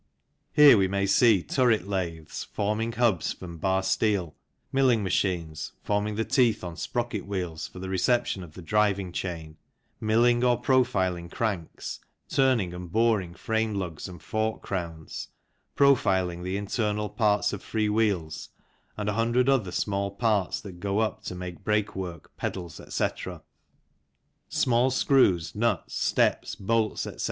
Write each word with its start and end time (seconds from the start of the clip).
Here 0.51 0.79
we 0.79 0.87
may 0.87 1.05
see 1.05 1.43
turret 1.43 1.87
lathes, 1.87 2.43
forming 2.45 2.91
hubs 2.93 3.33
from 3.33 3.59
bar 3.59 3.83
steel, 3.83 4.35
milling 4.71 5.03
machines, 5.03 5.73
forming 5.83 6.15
the 6.15 6.25
teeth 6.25 6.63
on 6.63 6.75
sprocket 6.75 7.27
wheels 7.27 7.67
for 7.67 7.77
the 7.77 7.87
reception 7.87 8.41
of 8.43 8.55
the 8.55 8.63
driving 8.63 9.11
chain, 9.11 9.57
milling 9.99 10.43
or 10.43 10.59
profiling 10.59 11.29
cranks, 11.29 11.99
turning 12.27 12.73
and 12.73 12.91
boring 12.91 13.35
frame 13.35 13.75
lugs 13.75 14.07
and 14.09 14.23
fork 14.23 14.63
crowns, 14.63 15.27
profiling 15.75 16.41
the 16.41 16.57
internal 16.57 17.07
parts 17.07 17.53
of 17.53 17.61
free 17.61 17.87
wheels, 17.87 18.49
and 18.97 19.07
a 19.07 19.13
hundred 19.13 19.47
other 19.47 19.71
small 19.71 20.09
parts 20.09 20.59
that 20.61 20.79
go 20.79 21.07
to 21.23 21.35
make 21.35 21.57
up 21.57 21.63
brakework, 21.63 22.25
pedals, 22.37 22.79
etc. 22.79 23.43
Small 24.49 24.89
screws, 24.89 25.53
nuts, 25.53 25.93
steps, 25.93 26.55
bolts, 26.55 27.05
etc. 27.05 27.19